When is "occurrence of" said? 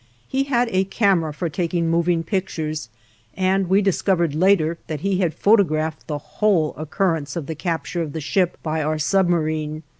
6.75-7.45